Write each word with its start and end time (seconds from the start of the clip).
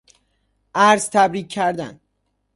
عرض 0.75 1.09
تبریک 1.09 1.49
کردن 1.49 1.99